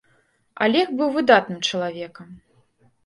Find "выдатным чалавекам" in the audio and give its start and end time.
1.17-2.27